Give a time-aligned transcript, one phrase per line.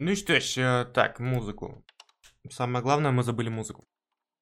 [0.00, 1.84] Ну что ж, так, музыку.
[2.48, 3.84] Самое главное, мы забыли музыку.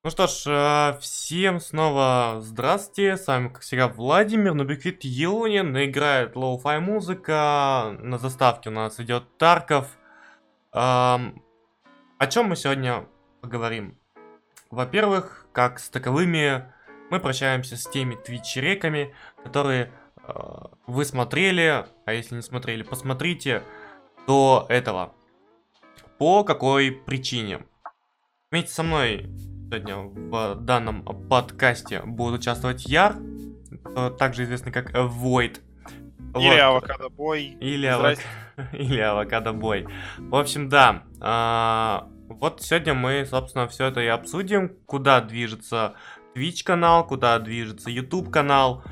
[0.05, 6.37] Ну что ж, э, всем снова здравствуйте, с вами, как всегда, Владимир, Нубиквит Елунин, играет
[6.37, 9.89] lo-fi музыка, на заставке у нас идет Тарков.
[10.75, 11.43] Эм,
[12.19, 13.07] о чем мы сегодня
[13.41, 13.99] поговорим?
[14.71, 16.71] Во-первых, как с таковыми,
[17.11, 20.33] мы прощаемся с теми Twitch-треками, которые э,
[20.87, 23.63] вы смотрели, а если не смотрели, посмотрите
[24.27, 25.16] до этого.
[26.19, 27.67] По какой причине?
[28.51, 29.29] Вместе со мной
[29.69, 33.17] сегодня в данном подкасте будет участвовать Яр,
[33.97, 35.61] э, также известный как Void.
[36.35, 36.61] Или вот.
[36.61, 37.57] Авокадо Бой.
[37.61, 38.19] Или, авок...
[38.73, 39.87] Или Авокадо Бой.
[40.19, 41.03] В общем, да.
[41.21, 44.77] А, вот сегодня мы, собственно, все это и обсудим.
[44.87, 45.95] Куда движется
[46.35, 48.83] Twitch канал, куда движется YouTube канал.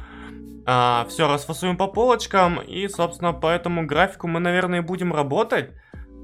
[0.66, 2.60] А, все расфасуем по полочкам.
[2.60, 5.70] И, собственно, по этому графику мы, наверное, будем работать.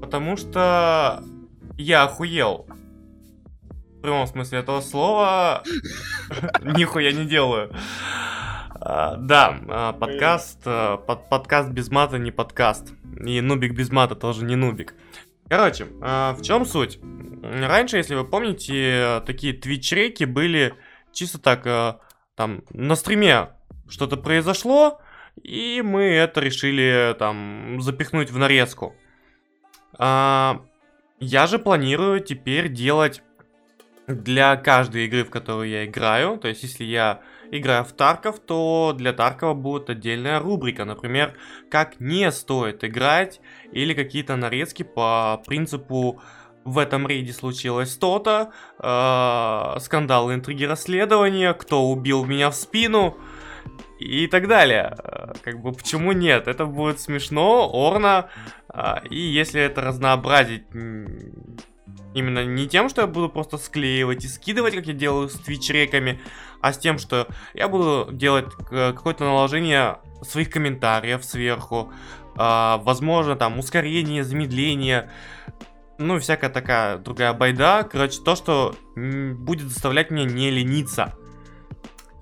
[0.01, 1.23] Потому что
[1.77, 2.67] я охуел.
[3.97, 5.63] В прямом смысле этого слова.
[6.61, 7.71] Нихуя не делаю.
[8.83, 12.93] А, да, а, подкаст, а, под, подкаст без мата не подкаст.
[13.23, 14.95] И нубик без мата тоже не нубик.
[15.47, 16.99] Короче, в чем суть?
[17.43, 20.73] Раньше, если вы помните, такие твич-реки были
[21.11, 21.99] чисто так,
[22.35, 23.49] там, на стриме
[23.89, 25.01] что-то произошло,
[25.43, 28.95] и мы это решили там запихнуть в нарезку.
[29.97, 30.61] А,
[31.19, 33.21] я же планирую теперь делать
[34.07, 36.37] для каждой игры, в которую я играю.
[36.37, 40.85] То есть, если я играю в Тарков, то для Таркова будет отдельная рубрика.
[40.85, 41.35] Например,
[41.69, 46.21] как не стоит играть или какие-то нарезки по принципу
[46.63, 53.17] в этом рейде случилось то-то, э, скандалы, интриги, расследования, кто убил меня в спину,
[54.01, 54.95] и так далее.
[55.03, 56.47] Э, как бы почему нет?
[56.47, 58.29] Это будет смешно, орно.
[58.69, 60.63] А, и если это разнообразить
[62.13, 66.19] именно не тем, что я буду просто склеивать и скидывать, как я делаю с твич-реками,
[66.61, 71.91] а с тем, что я буду делать какое-то наложение своих комментариев сверху,
[72.35, 75.09] возможно, там, ускорение, замедление,
[76.01, 77.87] ну, всякая такая другая байда.
[77.89, 81.13] Короче, то, что будет заставлять меня не лениться.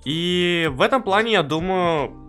[0.04, 2.20] И в этом плане, я думаю,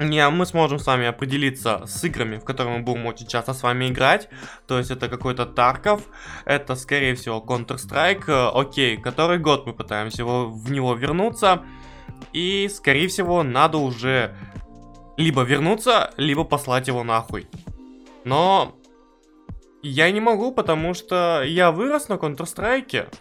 [0.00, 3.62] не, мы сможем с вами определиться с играми, в которые мы будем очень часто с
[3.62, 4.28] вами играть.
[4.66, 6.02] То есть это какой-то Тарков,
[6.46, 11.62] это скорее всего Counter-Strike, э, окей, который год мы пытаемся его, в него вернуться.
[12.32, 14.34] И скорее всего надо уже
[15.18, 17.46] либо вернуться, либо послать его нахуй.
[18.24, 18.74] Но
[19.82, 23.14] я не могу, потому что я вырос на Counter-Strike.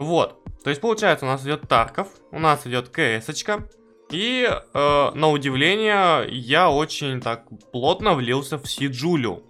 [0.00, 0.43] Вот.
[0.64, 3.68] То есть, получается, у нас идет Тарков, у нас идет КС-очка.
[4.10, 9.42] И, э, на удивление, я очень так плотно влился в Сиджулю.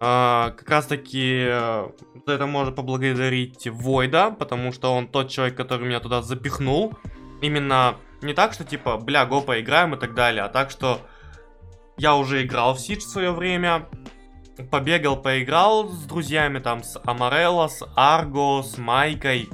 [0.00, 1.88] Э, как раз таки, э,
[2.26, 6.94] это можно поблагодарить Войда, потому что он тот человек, который меня туда запихнул.
[7.40, 11.00] Именно не так, что типа, бля, го поиграем и так далее, а так, что
[11.96, 13.88] я уже играл в Сидж в свое время,
[14.70, 19.48] побегал, поиграл с друзьями, там, с Амарелло, с Арго, с Майкой,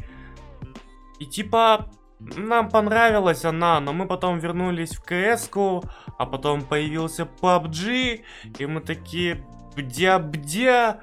[1.21, 5.49] и типа, нам понравилась она, но мы потом вернулись в кс
[6.19, 8.25] а потом появился PUBG,
[8.59, 11.01] и мы такие, бдя-бдя.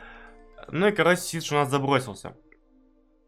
[0.69, 2.35] Ну и, короче, Сидж у нас забросился.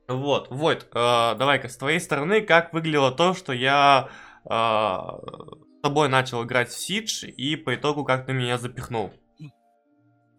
[0.07, 4.09] Вот, вот, э, давай-ка, с твоей стороны, как выглядело то, что я
[4.45, 9.13] э, с тобой начал играть в Сидж, и по итогу как ты меня запихнул?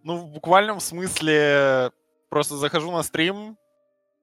[0.03, 1.93] Ну, в буквальном смысле,
[2.29, 3.57] просто захожу на стрим,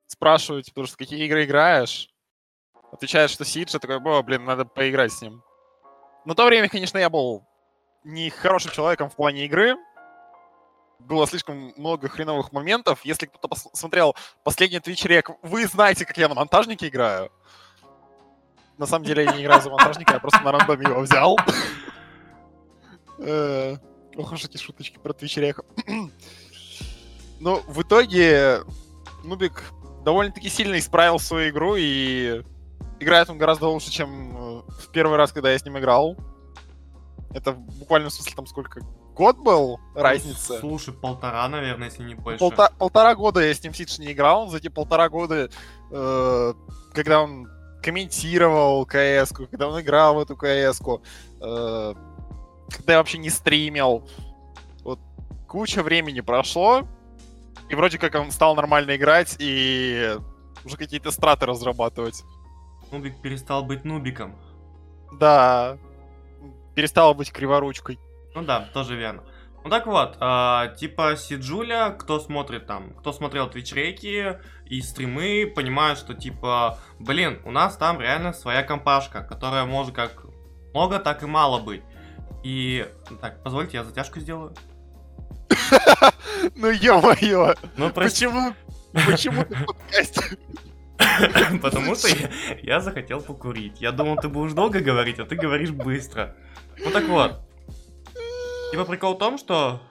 [0.07, 2.09] спрашиваю, типа, что какие игры играешь,
[2.91, 5.43] Отвечает, что Сиджа такой, о, блин, надо поиграть с ним.
[6.25, 7.45] На то время, конечно, я был
[8.03, 9.75] не хорошим человеком в плане игры.
[10.99, 13.01] Было слишком много хреновых моментов.
[13.03, 17.31] Если кто-то посмотрел последний Twitch рек, вы знаете, как я на монтажнике играю.
[18.77, 21.37] На самом деле я не играю за монтажника, я просто на рандоме его взял.
[23.19, 23.77] Э,
[24.15, 25.61] ох уж эти шуточки про Twitch рек.
[27.39, 28.61] Ну, в итоге
[29.23, 29.63] Нубик
[30.03, 32.41] довольно-таки сильно исправил свою игру и
[32.99, 36.17] играет он гораздо лучше, чем э, в первый раз, когда я с ним играл.
[37.33, 38.81] Это в буквальном смысле там сколько?
[39.15, 40.59] Год был разница?
[40.59, 42.39] Слушай, полтора, наверное, если не больше.
[42.39, 44.47] Полта полтора года я с ним Сидж не играл.
[44.47, 45.49] За эти полтора года,
[45.91, 46.53] э,
[46.93, 47.47] когда он
[47.81, 50.81] комментировал кс когда он играл в эту кс
[51.41, 51.93] э,
[52.69, 54.07] когда я вообще не стримил.
[54.83, 54.99] Вот
[55.47, 56.87] куча времени прошло,
[57.69, 60.15] и вроде как он стал нормально играть и
[60.63, 62.23] уже какие-то страты разрабатывать.
[62.91, 64.35] Нубик перестал быть нубиком.
[65.13, 65.77] Да.
[66.75, 67.99] Перестал быть криворучкой.
[68.35, 69.23] Ну да, тоже верно.
[69.63, 75.99] Ну так вот, а, типа Сиджуля, кто смотрит там, кто смотрел твич-реки и стримы, понимают,
[75.99, 80.25] что типа, блин, у нас там реально своя компашка, которая может как
[80.73, 81.81] много, так и мало быть.
[82.43, 82.87] И,
[83.19, 84.55] так, позвольте, я затяжку сделаю.
[86.55, 87.55] Ну ё-моё!
[87.75, 88.53] Ну, Почему?
[88.93, 90.37] Почему ты в подкасте?
[91.61, 92.29] потому что я,
[92.61, 93.81] я захотел покурить.
[93.81, 96.35] Я думал, ты будешь долго говорить, а ты говоришь быстро.
[96.83, 97.41] Ну так вот.
[98.71, 99.81] Типа прикол в том, что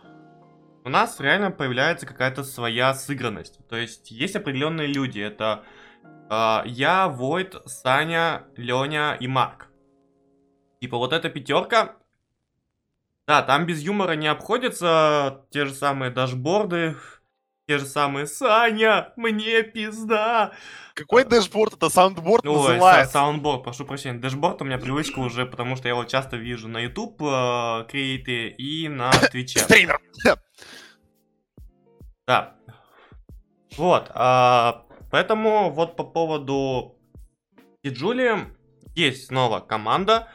[0.84, 3.58] у нас реально появляется какая-то своя сыгранность.
[3.68, 5.20] То есть есть определенные люди.
[5.20, 5.64] Это
[6.28, 9.68] а, я, Войт, Саня, Леня и Марк.
[10.80, 11.96] Типа вот эта пятерка.
[13.26, 16.94] Да, там без юмора не обходятся те же самые дашборды,
[17.66, 20.52] те же самые Саня, мне пизда.
[20.94, 21.74] Какой dashboard?
[21.74, 23.12] Это soundboard Ой, называется.
[23.12, 24.18] soundboard, прошу прощения.
[24.18, 28.48] Dashboard у меня привычка уже, потому что я его часто вижу на YouTube э, крейты
[28.48, 29.60] и на Twitch е.
[29.60, 30.00] Стример.
[32.26, 32.54] Да.
[33.76, 34.10] Вот.
[34.14, 36.96] а, поэтому вот по поводу
[37.84, 38.46] Джули
[38.94, 40.28] есть снова команда.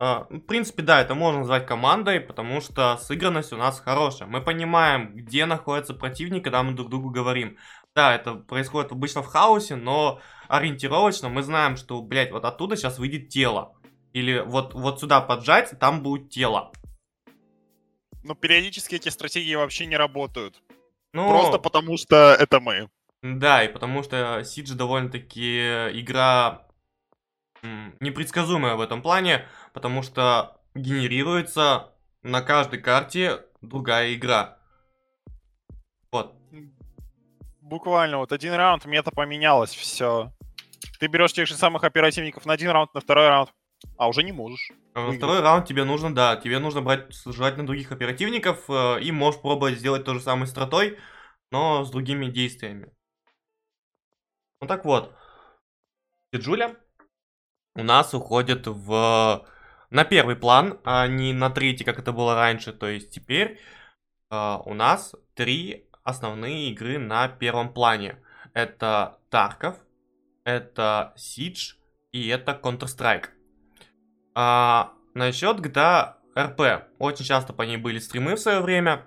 [0.00, 4.28] А, в принципе, да, это можно назвать командой, потому что сыгранность у нас хорошая.
[4.28, 7.58] Мы понимаем, где находится противник, когда мы друг другу говорим.
[7.96, 12.98] Да, это происходит обычно в хаосе, но ориентировочно мы знаем, что, блядь, вот оттуда сейчас
[12.98, 13.74] выйдет тело.
[14.12, 16.72] Или вот, вот сюда поджать, там будет тело.
[18.22, 20.62] Но периодически эти стратегии вообще не работают.
[21.12, 22.88] Ну, Просто потому что это мы.
[23.22, 25.58] Да, и потому что Сидж довольно-таки
[25.98, 26.67] игра
[28.00, 34.58] непредсказуемая в этом плане, потому что генерируется на каждой карте другая игра.
[36.12, 36.34] Вот.
[37.60, 40.32] Буквально вот один раунд, мета поменялась, все.
[41.00, 43.52] Ты берешь тех же самых оперативников на один раунд, на второй раунд,
[43.96, 44.72] а уже не можешь.
[44.94, 49.40] На второй раунд тебе нужно, да, тебе нужно брать желательно других оперативников э, и можешь
[49.40, 50.98] пробовать сделать то же самое стратой,
[51.50, 52.92] но с другими действиями.
[54.60, 55.14] Ну так вот,
[56.34, 56.76] Джуля
[57.78, 59.46] у нас уходит в
[59.90, 62.72] на первый план, а не на третий, как это было раньше.
[62.72, 63.60] То есть теперь
[64.30, 68.20] э, у нас три основные игры на первом плане.
[68.52, 69.76] Это Тарков,
[70.44, 71.76] это Siege
[72.10, 73.26] и это Counter-Strike.
[74.34, 76.82] А, насчет GTA RP.
[76.98, 79.06] Очень часто по ней были стримы в свое время.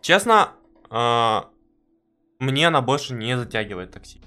[0.00, 0.54] Честно,
[0.90, 1.50] а,
[2.40, 4.20] мне она больше не затягивает такси.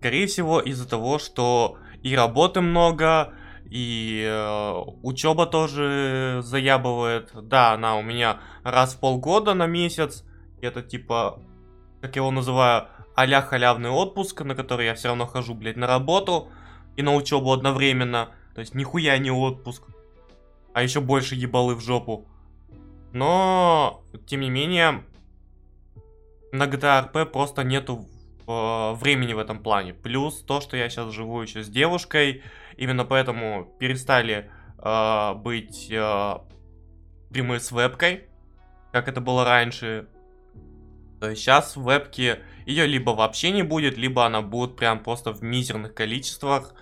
[0.00, 3.32] Скорее всего, из-за того, что и работы много,
[3.64, 4.72] и э,
[5.02, 7.30] учеба тоже заябывает.
[7.34, 10.22] Да, она у меня раз в полгода на месяц.
[10.60, 11.40] Это типа,
[12.02, 15.86] как я его называю, а халявный отпуск, на который я все равно хожу, блядь, на
[15.86, 16.48] работу
[16.96, 18.28] и на учебу одновременно.
[18.54, 19.84] То есть нихуя не отпуск.
[20.74, 22.26] А еще больше ебалы в жопу.
[23.12, 25.04] Но, тем не менее,
[26.52, 28.06] на GTA RP просто нету
[28.46, 29.94] времени в этом плане.
[29.94, 32.42] Плюс то, что я сейчас живу еще с девушкой,
[32.76, 36.34] именно поэтому перестали э, быть э,
[37.34, 38.28] стримы с вебкой,
[38.92, 40.08] как это было раньше.
[41.20, 45.94] Сейчас в вебке ее либо вообще не будет, либо она будет прям просто в мизерных
[45.94, 46.74] количествах.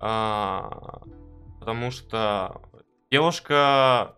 [0.00, 1.00] А,
[1.58, 2.62] потому что
[3.10, 4.16] девушка...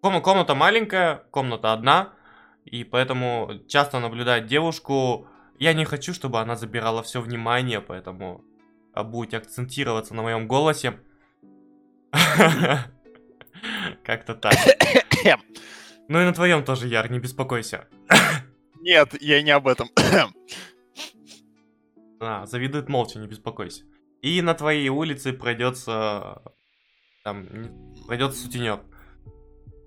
[0.00, 2.14] Ком- комната маленькая, комната одна,
[2.68, 5.26] и поэтому часто наблюдать девушку...
[5.58, 8.44] Я не хочу, чтобы она забирала все внимание, поэтому
[8.92, 11.00] а, будете акцентироваться на моем голосе.
[14.04, 14.54] Как-то так.
[16.10, 17.86] Ну и на твоем тоже, Яр, не беспокойся.
[18.80, 19.90] Нет, я не об этом.
[22.20, 23.84] А, завидует молча, не беспокойся.
[24.22, 26.42] И на твоей улице пройдется...
[27.22, 27.46] Там,
[28.06, 28.80] пройдется сутенер.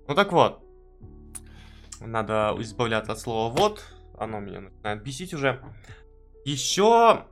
[0.08, 0.62] Ну так вот.
[2.06, 3.84] Надо избавляться от слова вот.
[4.18, 5.60] Оно меня начинает бесить уже.
[6.44, 7.24] Еще...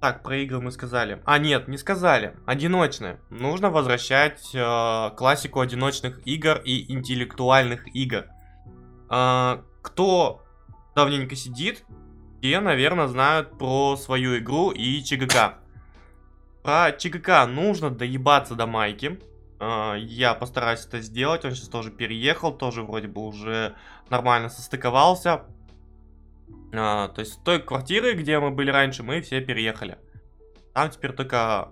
[0.00, 1.22] Так, про игры мы сказали.
[1.24, 2.36] А, нет, не сказали.
[2.44, 3.20] Одиночные.
[3.30, 8.26] Нужно возвращать э, классику одиночных игр и интеллектуальных игр.
[9.08, 10.44] А, кто
[10.94, 11.86] давненько сидит,
[12.42, 15.54] те, наверное, знают про свою игру и ЧГК.
[16.62, 19.18] Про ЧГК нужно доебаться до майки.
[19.66, 21.44] А, Я постараюсь это сделать.
[21.44, 23.74] Он сейчас тоже переехал, тоже вроде бы уже
[24.10, 25.44] нормально состыковался.
[26.74, 29.96] А, То есть с той квартиры, где мы были раньше, мы все переехали.
[30.74, 31.70] Там теперь только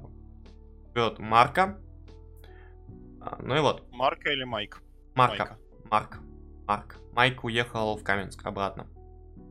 [0.94, 1.78] живет Марка.
[3.20, 4.82] А, Ну и вот, Марка или Майк?
[5.14, 5.58] Марка.
[5.90, 6.18] Марк.
[6.66, 6.96] Марк.
[7.12, 8.86] Майк уехал в Каменск обратно.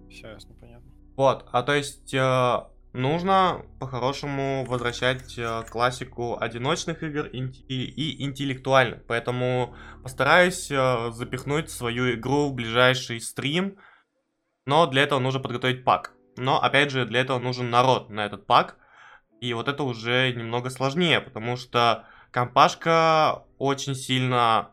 [0.10, 0.92] Все ясно, понятно.
[1.16, 9.06] Вот, а то есть э, нужно по-хорошему возвращать э, классику одиночных игр и интеллектуальных.
[9.08, 13.78] Поэтому постараюсь э, запихнуть свою игру в ближайший стрим.
[14.66, 16.14] Но для этого нужно подготовить пак.
[16.38, 18.78] Но опять же, для этого нужен народ на этот пак.
[19.40, 24.72] И вот это уже немного сложнее, потому что компашка очень сильно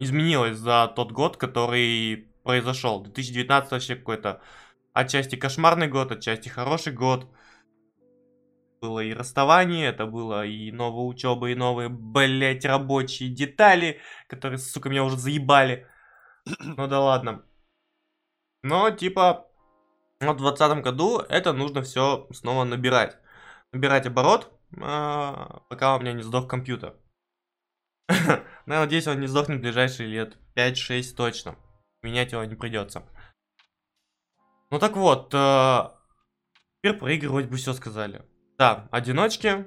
[0.00, 3.02] изменилась за тот год, который произошел.
[3.02, 4.40] 2019 вообще какой-то
[4.96, 7.26] отчасти кошмарный год, отчасти хороший год.
[8.80, 14.88] Было и расставание, это было и новая учеба, и новые, блять, рабочие детали, которые, сука,
[14.88, 15.86] меня уже заебали.
[16.60, 17.44] Ну да ладно.
[18.62, 19.48] Но, типа,
[20.20, 23.18] вот в 2020 году это нужно все снова набирать.
[23.72, 26.94] Набирать оборот, а, пока у меня не сдох компьютер.
[28.66, 31.56] Но я надеюсь, он не сдохнет в ближайшие лет 5-6 точно.
[32.02, 33.02] Менять его не придется.
[34.70, 35.90] Ну так вот, э,
[36.78, 38.24] теперь про игры вроде бы все сказали.
[38.58, 39.66] Да, одиночки,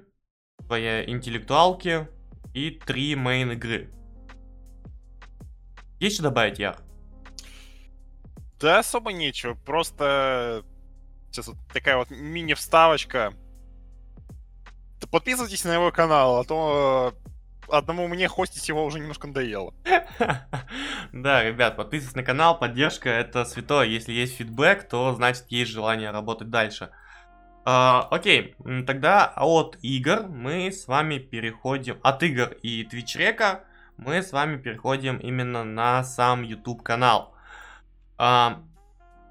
[0.57, 2.07] твоя интеллектуалки
[2.53, 3.93] и три мейн игры.
[5.99, 6.77] Есть что добавить, Яр?
[8.59, 10.65] Да особо нечего, просто
[11.31, 13.33] сейчас вот такая вот мини-вставочка.
[15.11, 17.13] Подписывайтесь на его канал, а то
[17.71, 19.73] одному мне хостить его уже немножко надоело.
[21.11, 23.87] Да, ребят, подписывайтесь на канал, поддержка это святое.
[23.87, 26.91] Если есть фидбэк, то значит есть желание работать дальше.
[27.65, 33.61] Uh, окей, тогда от игр мы с вами переходим, от игр и Twitch река
[33.97, 37.33] мы с вами переходим именно на сам YouTube канал.
[38.17, 38.57] Uh,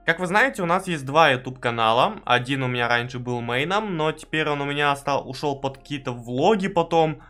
[0.09, 2.21] как вы знаете, у нас есть два YouTube канала.
[2.25, 6.13] Один у меня раньше был мейном, но теперь он у меня стал, ушел под какие-то
[6.13, 7.21] влоги потом.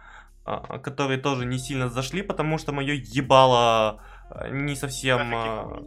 [0.50, 4.00] А, которые тоже не сильно зашли, потому что мое ебало
[4.30, 5.34] а, не совсем...
[5.34, 5.82] А,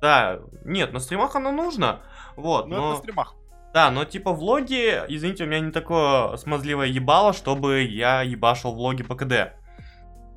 [0.00, 2.02] да, нет, на стримах оно нужно,
[2.36, 2.76] вот, но...
[2.76, 2.90] Ну, но...
[2.90, 3.34] на стримах.
[3.74, 9.02] Да, но типа влоги, извините, у меня не такое смазливое ебало, чтобы я ебашил влоги
[9.02, 9.54] по КД.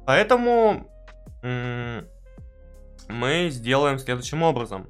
[0.08, 0.90] Поэтому
[1.44, 2.08] мы
[3.52, 4.90] сделаем следующим образом.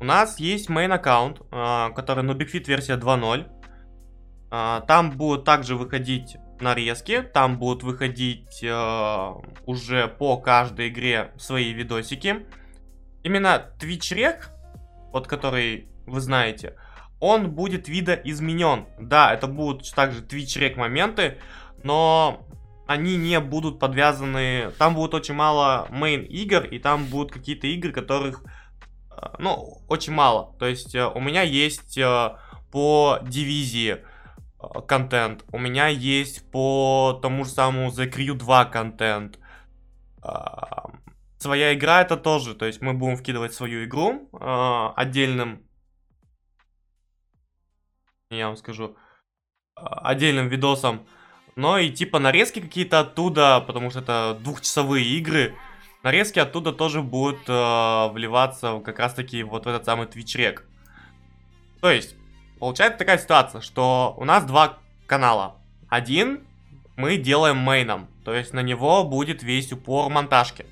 [0.00, 1.40] У нас есть main аккаунт,
[1.96, 4.86] который NubicFit версия 2.0.
[4.86, 9.32] Там будут также выходить нарезки, там будут выходить э,
[9.66, 12.46] уже по каждой игре свои видосики.
[13.22, 14.44] Именно Twitch Rec,
[15.12, 16.76] вот который вы знаете,
[17.20, 18.86] он будет видоизменен.
[18.98, 21.38] Да, это будут также Twitch Rec моменты,
[21.82, 22.46] но
[22.86, 24.72] они не будут подвязаны...
[24.78, 28.42] Там будет очень мало мейн игр, и там будут какие-то игры, которых,
[29.10, 30.54] э, ну, очень мало.
[30.58, 32.30] То есть э, у меня есть э,
[32.72, 33.98] по дивизии
[34.86, 35.44] контент.
[35.52, 39.38] У меня есть по тому же самому The Crew 2 контент.
[40.22, 40.90] А,
[41.38, 45.62] своя игра это тоже, то есть мы будем вкидывать свою игру э, отдельным,
[48.30, 48.96] я вам скажу,
[49.76, 51.06] э, отдельным видосом.
[51.56, 55.56] Но и типа нарезки какие-то оттуда, потому что это двухчасовые игры,
[56.02, 60.62] нарезки оттуда тоже будут э, вливаться как раз таки вот в этот самый Twitch Rec.
[61.80, 62.16] То есть,
[62.58, 65.56] Получается такая ситуация, что у нас два канала.
[65.88, 66.40] Один
[66.96, 70.66] мы делаем мейном, то есть на него будет весь упор монтажки.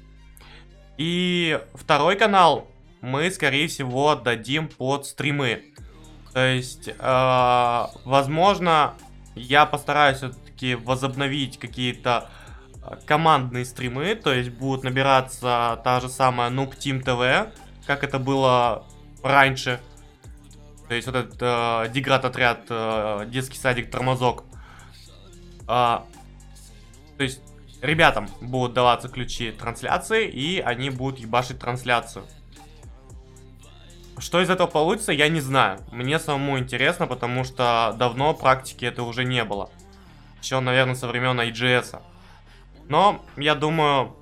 [0.97, 2.69] И второй канал
[3.01, 5.63] мы, скорее всего, отдадим под стримы.
[6.33, 8.95] То есть, э, возможно,
[9.35, 12.29] я постараюсь все-таки возобновить какие-то
[12.83, 17.51] э, командные стримы, то есть будут набираться та же самая Noob Team TV,
[17.87, 18.85] как это было
[19.23, 19.81] раньше.
[20.89, 24.45] То есть вот этот э, деград отряд, э, детский садик, тормозок.
[25.67, 26.07] А,
[27.17, 27.41] то есть
[27.83, 32.25] ребятам будут даваться ключи трансляции, и они будут ебашить трансляцию.
[34.19, 35.81] Что из этого получится, я не знаю.
[35.91, 39.69] Мне самому интересно, потому что давно практики это уже не было.
[40.41, 42.01] Еще, наверное, со времен IGS.
[42.89, 44.17] Но, я думаю,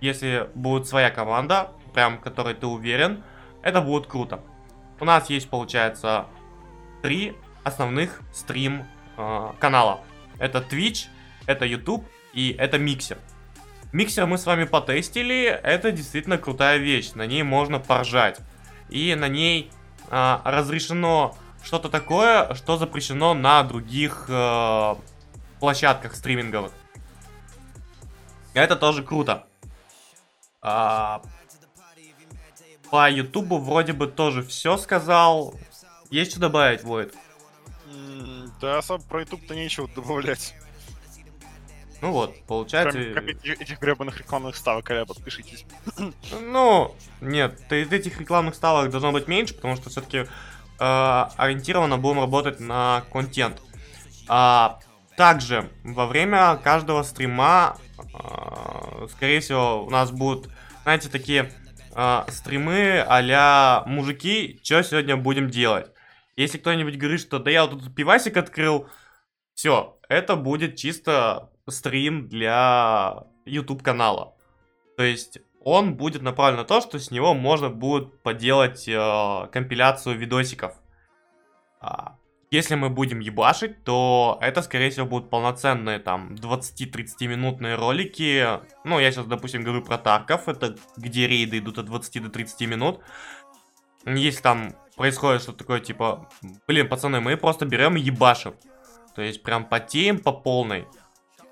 [0.00, 3.24] если будет своя команда, прям которой ты уверен,
[3.62, 4.40] это будет круто
[5.00, 6.26] у нас есть, получается,
[7.02, 8.84] три основных стрим
[9.16, 9.96] э.
[10.38, 11.06] Это Twitch,
[11.46, 13.18] это YouTube и это Миксер.
[13.92, 18.40] Миксер мы с вами потестили, это действительно крутая вещь, на ней можно поржать.
[18.88, 19.70] И на ней
[20.10, 24.94] э, разрешено что-то такое, что запрещено на других э,
[25.60, 26.72] площадках стриминговых.
[28.52, 29.46] Это тоже круто.
[30.60, 31.22] А,
[32.94, 35.56] по Ютубу вроде бы тоже все сказал.
[36.10, 37.12] Есть что добавить, Войд?
[38.60, 40.54] Да, особо про Ютуб-то нечего добавлять.
[42.00, 42.96] Ну вот, получается...
[43.12, 45.66] Кроме этих, этих гребаных рекламных ставок, а подпишитесь.
[46.40, 50.26] Ну, нет, этих рекламных ставок должно быть меньше, потому что все-таки э,
[50.78, 53.60] ориентированно будем работать на контент.
[54.28, 54.78] А,
[55.16, 60.48] также во время каждого стрима, э, скорее всего, у нас будут,
[60.84, 61.50] знаете, такие
[61.94, 65.90] э, стримы а мужики, что сегодня будем делать.
[66.36, 68.88] Если кто-нибудь говорит, что да я вот тут пивасик открыл,
[69.54, 74.34] все, это будет чисто стрим для YouTube канала.
[74.96, 80.18] То есть он будет направлен на то, что с него можно будет поделать э, компиляцию
[80.18, 80.74] видосиков.
[81.80, 82.16] А,
[82.54, 88.46] если мы будем ебашить, то это, скорее всего, будут полноценные там 20-30 минутные ролики.
[88.84, 92.68] Ну, я сейчас, допустим, говорю про Тарков, это где рейды идут от 20 до 30
[92.68, 93.00] минут.
[94.06, 96.28] Если там происходит что-то такое, типа,
[96.68, 98.54] блин, пацаны, мы просто берем и ебашим.
[99.16, 100.86] То есть прям потеем по полной.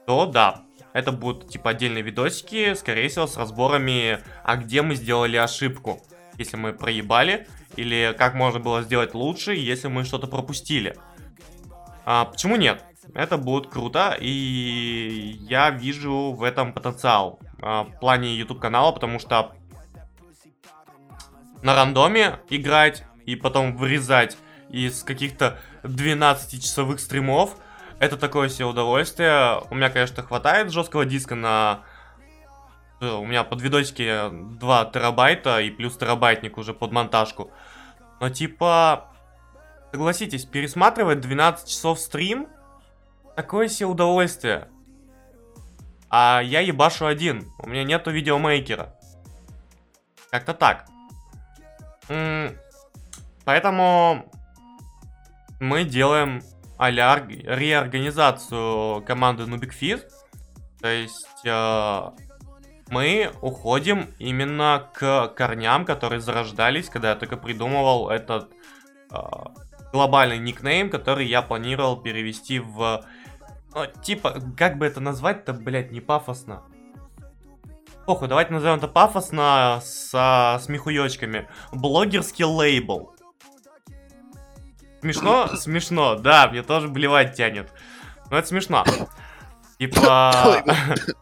[0.06, 5.37] То да, это будут типа отдельные видосики, скорее всего, с разборами, а где мы сделали
[5.37, 6.00] ошибку.
[6.38, 10.96] Если мы проебали, или как можно было сделать лучше, если мы что-то пропустили.
[12.04, 12.84] А, почему нет?
[13.14, 19.18] Это будет круто, и я вижу в этом потенциал а, в плане YouTube канала, потому
[19.18, 19.52] что
[21.62, 24.36] на рандоме играть и потом вырезать
[24.68, 27.56] из каких-то 12-часовых стримов–
[28.02, 29.60] это такое себе удовольствие.
[29.70, 31.84] У меня, конечно, хватает жесткого диска на...
[33.02, 37.50] Э, у меня под видосики 2 терабайта и плюс терабайтник уже под монтажку.
[38.21, 39.09] Но типа...
[39.90, 42.49] Согласитесь, пересматривать 12 часов стрим,
[43.37, 44.68] такое себе удовольствие.
[46.09, 48.97] А я ебашу один, у меня нету видеомейкера.
[50.30, 50.87] Как-то так.
[52.09, 52.56] М
[53.44, 54.25] поэтому
[55.61, 56.42] мы делаем
[56.78, 60.09] а реорганизацию команды Nubik Fit.
[60.80, 62.11] То есть э,
[62.92, 68.52] мы уходим именно к корням, которые зарождались, когда я только придумывал этот
[69.11, 69.16] э,
[69.92, 73.02] глобальный никнейм, который я планировал перевести в...
[73.75, 76.64] Ну, типа, как бы это назвать-то, блядь, не пафосно.
[78.04, 81.49] Похуй, давайте назовем это пафосно со смехуёчками.
[81.72, 83.14] Блогерский лейбл.
[85.00, 85.48] Смешно?
[85.57, 87.72] Смешно, да, мне тоже блевать тянет.
[88.31, 88.85] Но это смешно.
[89.78, 90.62] Типа...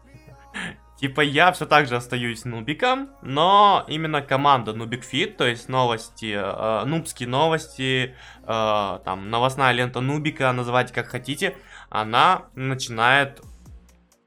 [1.01, 6.35] Типа я все так же остаюсь нубиком, но именно команда Нубик Фит, то есть новости,
[6.37, 11.57] э, нубские новости, э, там новостная лента Нубика, называйте как хотите,
[11.89, 13.41] она начинает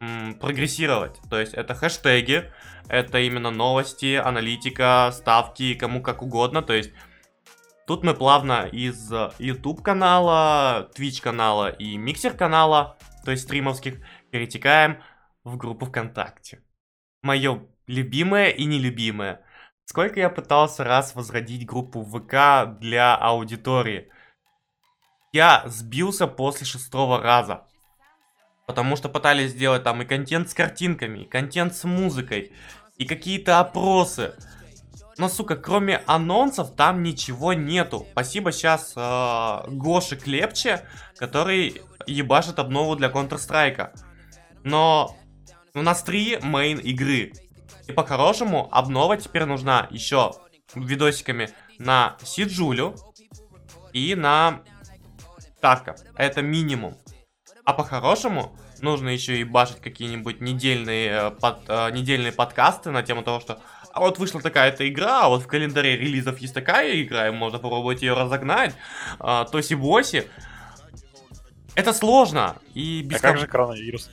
[0.00, 1.20] м, прогрессировать.
[1.30, 2.50] То есть это хэштеги,
[2.88, 6.60] это именно новости, аналитика, ставки, кому как угодно.
[6.60, 6.90] То есть
[7.87, 15.02] Тут мы плавно из YouTube канала, Twitch канала и Миксер канала, то есть стримовских, перетекаем
[15.44, 16.62] в группу ВКонтакте.
[17.22, 19.42] Мое любимое и нелюбимое.
[19.85, 24.11] Сколько я пытался раз возродить группу ВК для аудитории.
[25.33, 27.66] Я сбился после шестого раза.
[28.66, 32.52] Потому что пытались сделать там и контент с картинками, и контент с музыкой,
[32.96, 34.35] и какие-то опросы.
[35.18, 38.07] Но, сука, кроме анонсов там ничего нету.
[38.12, 43.90] Спасибо сейчас э, Гоше Клепче, который ебашит обнову для Counter-Strike.
[44.64, 45.14] Но
[45.74, 47.32] у нас три мейн игры.
[47.87, 50.32] И по-хорошему обнова теперь нужна еще
[50.74, 52.94] видосиками на Сиджулю
[53.92, 54.62] и на
[55.60, 55.96] Тарка.
[56.16, 56.96] Это минимум.
[57.64, 63.22] А по-хорошему нужно еще и башить какие-нибудь недельные, э, под, э, недельные подкасты на тему
[63.22, 63.60] того, что
[63.92, 67.60] а вот вышла такая-то игра, а вот в календаре релизов есть такая игра, и можно
[67.60, 68.74] попробовать ее разогнать,
[69.20, 70.26] а, тоси-боси.
[71.76, 72.56] Это сложно.
[72.74, 74.10] И без а как же коронавирус?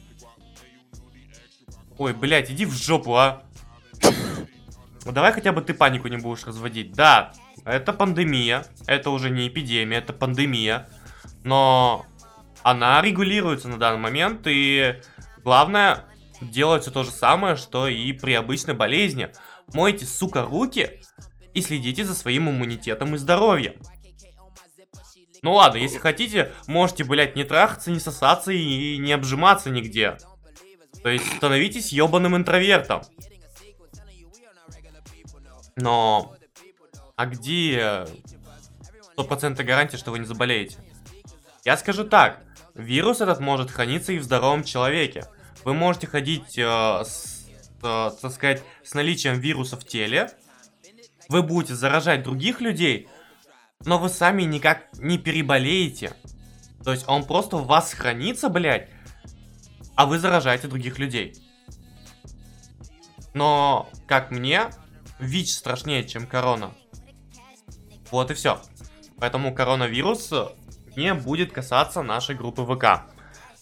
[1.98, 3.44] Ой, блядь, иди в жопу, а.
[5.06, 6.94] Ну давай хотя бы ты панику не будешь разводить.
[6.94, 7.34] Да,
[7.66, 10.90] это пандемия, это уже не эпидемия, это пандемия.
[11.44, 12.06] Но
[12.64, 15.00] она регулируется на данный момент, и
[15.44, 16.06] главное,
[16.40, 19.30] делать все то же самое, что и при обычной болезни.
[19.74, 21.02] Мойте, сука, руки
[21.54, 23.74] и следите за своим иммунитетом и здоровьем.
[25.42, 30.18] Ну ладно, если хотите, можете, блядь, не трахаться, не сосаться и не обжиматься нигде.
[31.04, 33.02] То есть становитесь ебаным интровертом.
[35.76, 36.36] Но...
[37.16, 38.08] А где
[39.18, 40.78] 100% гарантия, что вы не заболеете?
[41.64, 42.42] Я скажу так.
[42.74, 45.26] Вирус этот может храниться и в здоровом человеке.
[45.64, 46.64] Вы можете ходить э,
[47.04, 47.42] с
[47.84, 50.32] э, так сказать, с наличием вируса в теле.
[51.30, 53.08] Вы будете заражать других людей,
[53.86, 56.14] но вы сами никак не переболеете.
[56.84, 58.90] То есть он просто в вас хранится, блядь,
[60.02, 61.36] а вы заражаете других людей.
[63.36, 64.72] Но, как мне,
[65.20, 66.72] ВИЧ страшнее, чем корона.
[68.10, 68.60] Вот и все.
[69.20, 70.34] Поэтому коронавирус
[70.96, 73.04] не будет касаться нашей группы ВК.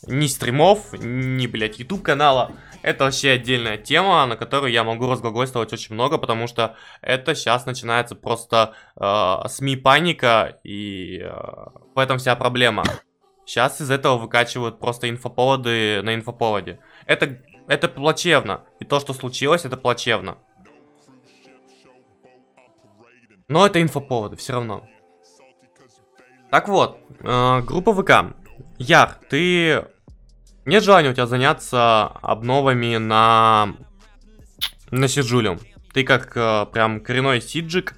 [0.07, 2.53] Ни стримов, ни, блядь, YouTube канала.
[2.83, 7.65] Это вообще отдельная тема, на которую я могу разглагольствовать очень много, потому что это сейчас
[7.65, 11.29] начинается просто э, СМИ паника, и э,
[11.93, 12.85] в этом вся проблема.
[13.49, 16.79] Сейчас из этого выкачивают просто инфоповоды на инфоповоде.
[17.07, 18.63] Это, это плачевно.
[18.79, 20.37] И то, что случилось, это плачевно.
[23.47, 24.87] Но это инфоповоды, все равно.
[26.51, 28.35] Так вот, э, группа ВК.
[28.77, 29.83] Яр, ты...
[30.65, 33.73] Нет желания у тебя заняться обновами на...
[34.91, 35.59] На Сиджулю?
[35.91, 37.95] Ты как э, прям коренной сиджик,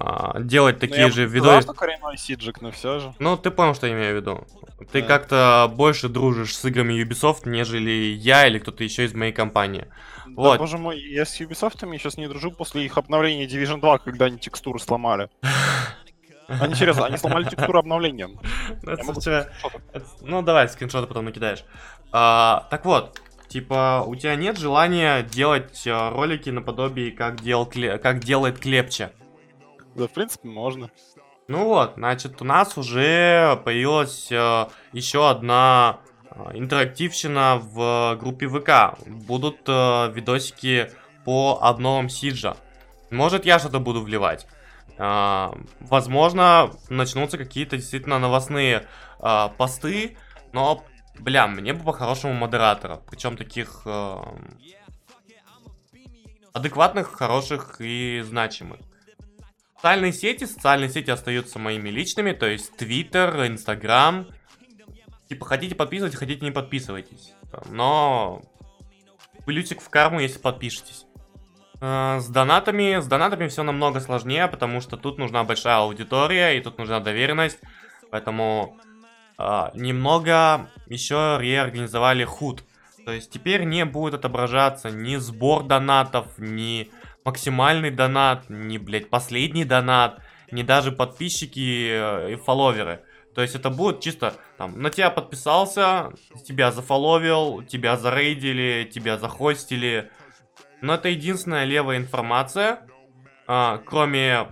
[0.00, 1.72] э, делать такие ну, же видосы...
[1.72, 3.14] коренной сиджик, но все же.
[3.18, 4.46] Ну, ты понял, что я имею в виду.
[4.92, 5.06] Ты Да.
[5.08, 9.86] как-то больше дружишь с играми Ubisoft, нежели я или кто-то еще из моей компании.
[10.26, 10.58] Да, Вот.
[10.58, 14.38] боже мой, я с Ubisoft сейчас не дружу после их обновления Division 2, когда они
[14.38, 15.30] текстуры сломали.
[16.48, 18.28] Они, серьезно, они сломали текстуру обновления.
[18.82, 18.96] Ну,
[20.20, 21.64] Ну, давай, скриншоты потом накидаешь.
[22.12, 28.20] А, так вот, типа, у тебя нет желания делать э, ролики наподобие, как, Кле- как
[28.20, 29.10] делает Клепча.
[29.96, 30.90] Да, в принципе, можно.
[31.48, 38.98] Ну вот, значит, у нас уже появилась э, еще одна э, интерактивщина в группе ВК.
[39.06, 40.90] Будут э, видосики
[41.24, 42.56] по обновам Сиджа.
[43.10, 44.46] Может, я что-то буду вливать.
[44.98, 48.86] А, возможно, начнутся какие-то действительно новостные
[49.18, 50.16] а, посты,
[50.52, 50.84] но,
[51.18, 53.00] бля, мне бы по-хорошему модератора.
[53.08, 54.16] Причем таких э,
[56.52, 58.80] адекватных, хороших и значимых.
[59.86, 64.26] Социальные сети, социальные сети остаются моими личными, то есть Твиттер, Инстаграм.
[65.28, 67.34] Типа, хотите подписывайтесь, хотите не подписывайтесь.
[67.70, 68.42] Но
[69.44, 71.06] плюсик в карму, если подпишетесь.
[71.80, 76.60] Э, С донатами, с донатами все намного сложнее, потому что тут нужна большая аудитория и
[76.60, 77.60] тут нужна доверенность.
[78.10, 78.76] Поэтому
[79.38, 82.64] э, немного еще реорганизовали худ.
[83.04, 86.90] То есть теперь не будет отображаться ни сбор донатов, ни
[87.26, 90.20] максимальный донат, ни, блядь, последний донат,
[90.52, 93.02] ни даже подписчики э, и фолловеры.
[93.34, 96.12] То есть это будет чисто там, на тебя подписался,
[96.46, 100.08] тебя зафоловил, тебя зарейдили, тебя захостили.
[100.80, 102.86] Но это единственная левая информация,
[103.48, 104.46] а, кроме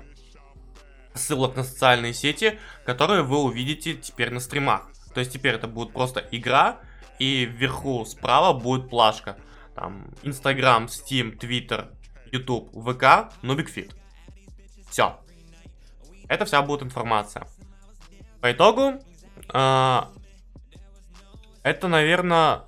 [1.15, 4.91] ссылок на социальные сети, которые вы увидите теперь на стримах.
[5.15, 6.81] То есть теперь это будет просто игра,
[7.21, 9.37] и вверху справа будет плашка.
[9.77, 11.89] Там Инстаграм, Steam, Twitter,
[12.35, 13.95] YouTube, ВК, Нубикфит.
[14.91, 15.21] Все.
[16.29, 17.47] Это вся будет информация.
[18.41, 19.01] По итогу,
[19.49, 20.11] а,
[21.63, 22.63] это, наверное,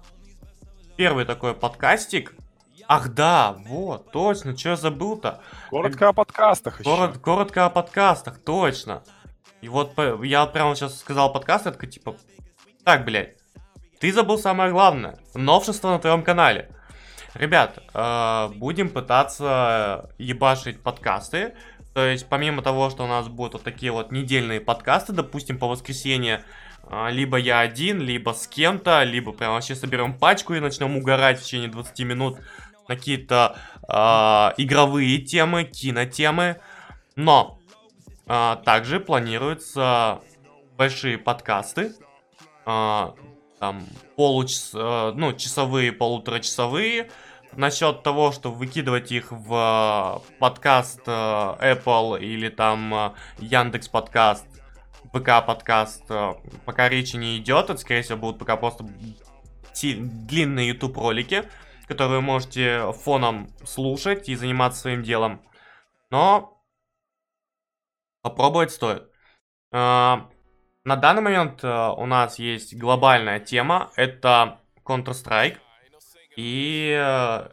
[0.97, 2.35] первый такой подкастик.
[2.89, 5.41] Ах да, вот, точно, что я забыл-то?
[5.71, 6.89] Коротко о подкастах еще.
[6.89, 9.03] Корот- коротко о подкастах, точно.
[9.61, 12.17] И вот я прямо сейчас сказал подкаст, такой типа,
[12.85, 13.37] так, блядь,
[13.99, 16.71] ты забыл самое главное, новшество на твоем канале.
[17.39, 21.55] Ребят, э, будем пытаться ебашить подкасты.
[21.93, 25.69] То есть, помимо того, что у нас будут вот такие вот недельные подкасты, допустим, по
[25.69, 26.45] воскресенье,
[26.85, 31.39] э, либо я один, либо с кем-то, либо прям вообще соберем пачку и начнем угорать
[31.39, 32.39] в течение 20 минут
[32.89, 33.93] на какие-то э,
[34.63, 36.57] игровые темы, кинотемы.
[37.17, 37.59] Но
[38.27, 40.21] э, также планируются
[40.77, 41.93] большие подкасты,
[42.67, 43.11] э,
[43.59, 47.11] там получас, э, ну часовые, полуторачасовые.
[47.57, 54.47] Насчет того, что выкидывать их в э, подкаст э, Apple или там э, Яндекс подкаст,
[55.11, 56.05] ПК подкаст,
[56.67, 58.87] пока речи не идет, это скорее всего будут пока просто
[59.83, 61.49] длинные YouTube ролики,
[61.89, 65.41] которые вы можете фоном слушать и заниматься своим делом.
[66.11, 66.63] Но
[68.21, 69.05] попробовать стоит.
[69.71, 70.29] На
[70.85, 75.59] данный момент у нас есть глобальная тема, это Counter-Strike
[76.37, 77.49] и э,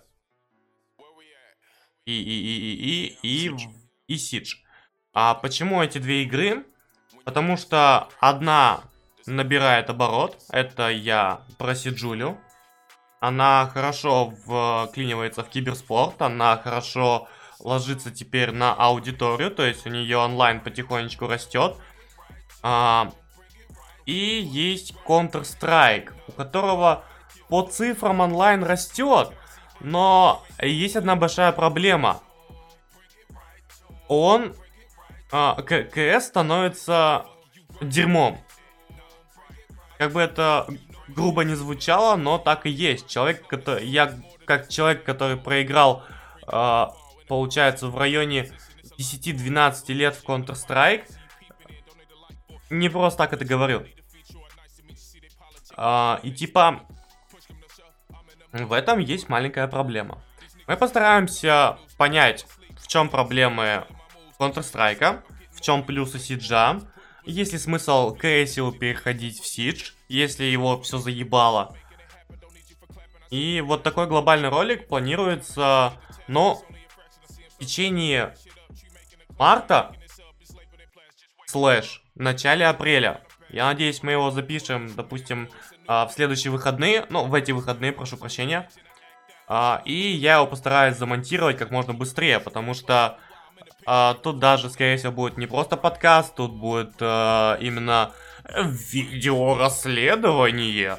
[2.06, 3.70] и и и и и и, Siege.
[4.08, 4.56] и Siege.
[5.14, 6.66] А почему эти две игры?
[7.24, 8.84] Потому что одна
[9.26, 12.38] набирает оборот, это я про Сиджулю.
[13.22, 20.18] Она хорошо вклинивается в киберспорт, она хорошо ложится теперь на аудиторию, то есть у нее
[20.18, 21.78] онлайн потихонечку растет.
[22.62, 23.14] А,
[24.06, 27.06] и есть Counter-Strike, у которого
[27.50, 29.32] по цифрам онлайн растет,
[29.80, 32.22] но есть одна большая проблема.
[34.08, 34.56] Он,
[35.32, 37.26] а, КС становится
[37.82, 38.40] дерьмом.
[39.98, 40.68] Как бы это
[41.08, 43.08] грубо не звучало, но так и есть.
[43.08, 44.14] Человек, который, я
[44.46, 46.04] как человек, который проиграл,
[46.48, 46.94] а,
[47.28, 48.52] получается, в районе
[48.98, 51.06] 10-12 лет в Counter-Strike,
[52.70, 53.86] не просто так это говорю.
[55.76, 56.82] А, и типа,
[58.54, 60.24] в этом есть маленькая проблема.
[60.68, 62.46] Мы постараемся понять,
[62.78, 63.86] в чем проблемы
[64.40, 66.80] Counter-Strike, в чем плюсы Сиджа,
[67.26, 71.76] есть ли смысл к Эсилу переходить в Сидж, если его все заебало.
[73.30, 75.94] И вот такой глобальный ролик планируется,
[76.28, 76.62] но
[77.56, 78.36] в течение
[79.40, 79.96] марта
[81.48, 83.22] слэш в начале апреля.
[83.50, 85.50] Я надеюсь, мы его запишем, допустим,
[85.88, 88.70] а, в следующие выходные, ну, в эти выходные, прошу прощения.
[89.48, 93.18] А, и я его постараюсь замонтировать как можно быстрее, потому что
[93.86, 98.12] а, тут даже, скорее всего, будет не просто подкаст, тут будет именно
[98.46, 100.98] видеорасследование.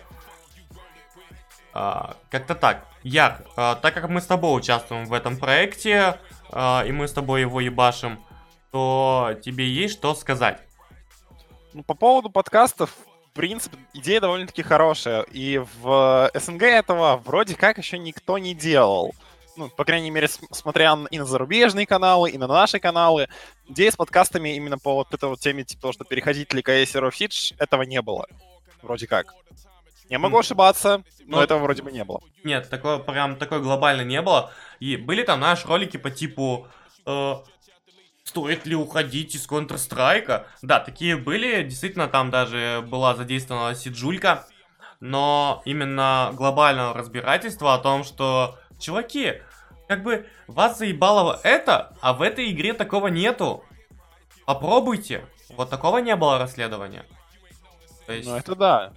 [1.73, 2.87] Как-то так.
[3.03, 6.21] Яр, так как мы с тобой участвуем в этом проекте,
[6.53, 8.25] и мы с тобой его ебашим,
[8.71, 10.61] то тебе есть что сказать.
[11.75, 12.97] Ну, по поводу подкастов,
[13.35, 15.23] в принципе, идея довольно-таки хорошая.
[15.23, 19.13] И в СНГ этого вроде как еще никто не делал.
[19.57, 23.29] Ну, по крайней мере, смотря и на зарубежные каналы, и на наши каналы,
[23.67, 26.69] идеи с подкастами именно по вот этой вот теме, типа того, что переходить ли к
[26.69, 28.27] Acer of Siege, этого не было.
[28.83, 29.35] Вроде как.
[30.09, 32.21] Я могу ошибаться, но ну, этого вроде бы не было.
[32.45, 34.53] Нет, такое прям такой глобально не было.
[34.79, 36.69] И были там, наши ролики по типу
[37.05, 37.35] э,
[38.35, 40.47] стоит ли уходить из Counter-Strike?
[40.63, 44.45] Да, такие были, действительно, там даже была задействована Сиджулька,
[44.99, 49.35] но именно глобального разбирательства о том, что, чуваки,
[49.87, 53.63] как бы вас заебало это, а в этой игре такого нету.
[54.47, 55.25] Попробуйте.
[55.51, 57.07] Вот такого не было расследования.
[58.07, 58.93] То есть, ну это да.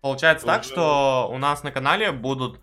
[0.00, 0.54] Получается Уже...
[0.54, 2.60] так, что у нас на канале будут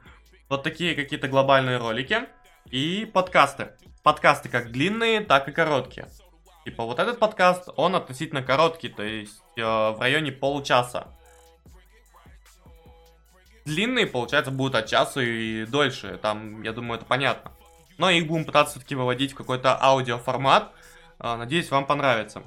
[0.50, 2.28] вот такие какие-то глобальные ролики
[2.72, 6.10] и подкасты подкасты как длинные, так и короткие.
[6.66, 11.08] Типа вот этот подкаст, он относительно короткий, то есть э, в районе получаса.
[13.66, 16.18] Длинные, получается, будут от часа и дольше.
[16.22, 17.52] Там, я думаю, это понятно.
[17.98, 20.72] Но их будем пытаться все-таки выводить в какой-то аудиоформат.
[21.20, 22.44] Э, надеюсь, вам понравится.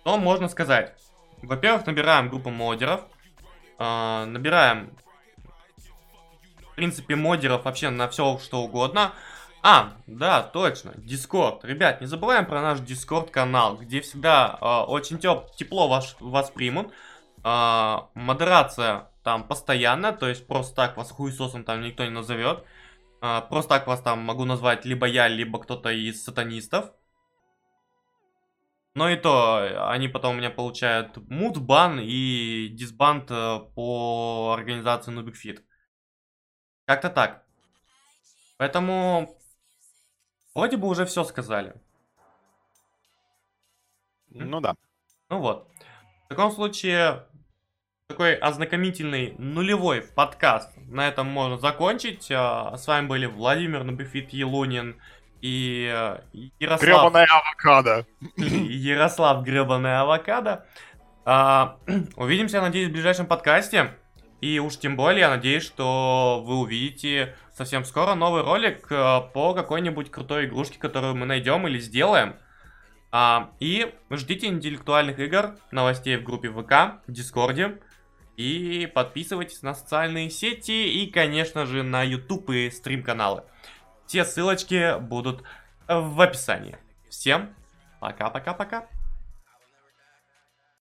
[0.00, 0.96] Что можно сказать?
[1.42, 3.02] Во-первых, набираем группу модеров.
[3.78, 4.96] Э, набираем,
[6.72, 9.12] в принципе, модеров вообще на все, что угодно.
[9.64, 11.60] А, да, точно, Discord.
[11.62, 16.50] Ребят, не забываем про наш Discord канал, где всегда э, очень теп тепло вас, вас
[16.50, 16.92] примут.
[17.44, 22.64] Э, модерация там постоянно, то есть просто так вас хуесосом там никто не назовет.
[23.20, 26.90] Э, просто так вас там могу назвать либо я, либо кто-то из сатанистов.
[28.94, 35.60] Но и то, они потом у меня получают мут-бан и дисбанд э, по организации Nubikfit.
[36.84, 37.44] Как-то так.
[38.58, 39.38] Поэтому
[40.54, 41.74] Вроде бы уже все сказали.
[44.30, 44.74] Ну да.
[45.30, 45.68] Ну вот.
[46.26, 47.26] В таком случае,
[48.08, 52.30] такой ознакомительный нулевой подкаст на этом можно закончить.
[52.30, 55.00] А, с вами были Владимир Набефит Елунин
[55.40, 56.20] и э,
[56.58, 56.82] Ярослав...
[56.82, 58.06] Гребаная авокадо.
[58.36, 60.66] Ярослав Гребаная авокадо.
[61.24, 61.78] А,
[62.16, 63.96] увидимся, надеюсь, в ближайшем подкасте.
[64.40, 69.54] И уж тем более, я надеюсь, что вы увидите совсем скоро новый ролик э, по
[69.54, 72.36] какой-нибудь крутой игрушке, которую мы найдем или сделаем.
[73.10, 77.78] А, и ждите интеллектуальных игр, новостей в группе ВК, Дискорде.
[78.36, 83.44] И подписывайтесь на социальные сети и, конечно же, на YouTube и стрим-каналы.
[84.06, 85.44] Все ссылочки будут
[85.86, 86.78] в описании.
[87.10, 87.54] Всем
[88.00, 88.88] пока-пока-пока.